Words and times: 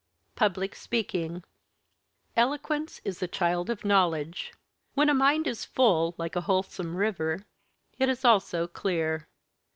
PUBLIC 0.35 0.73
SPEAKING 0.73 1.43
Eloquence 2.35 3.01
is 3.05 3.19
the 3.19 3.27
child 3.27 3.69
of 3.69 3.85
Knowledge. 3.85 4.51
When 4.95 5.09
a 5.09 5.13
mind 5.13 5.45
is 5.45 5.63
full, 5.63 6.15
like 6.17 6.35
a 6.35 6.41
wholesome 6.49 6.95
river, 6.95 7.45
it 7.99 8.09
is 8.09 8.25
also 8.25 8.65
clear. 8.65 9.27